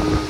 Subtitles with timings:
[0.00, 0.29] you